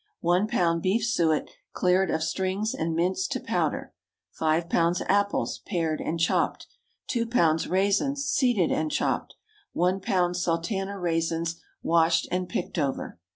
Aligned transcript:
1 0.21 0.47
lb. 0.47 0.81
beef 0.81 1.05
suet, 1.05 1.47
cleared 1.73 2.09
of 2.09 2.23
strings 2.23 2.73
and 2.73 2.95
minced 2.95 3.31
to 3.31 3.39
powder. 3.39 3.93
5 4.31 4.67
lbs. 4.67 5.03
apples, 5.07 5.59
pared 5.67 6.01
and 6.01 6.19
chopped. 6.19 6.65
2 7.09 7.27
lbs. 7.27 7.69
raisins, 7.69 8.25
seeded 8.25 8.71
and 8.71 8.89
chopped. 8.91 9.35
1 9.73 9.99
lb. 9.99 10.35
sultana 10.35 10.97
raisins, 10.97 11.61
washed 11.83 12.27
and 12.31 12.49
picked 12.49 12.79
over. 12.79 13.19